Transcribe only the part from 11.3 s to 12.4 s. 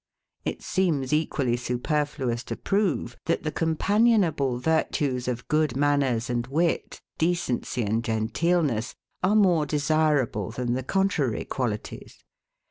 qualities.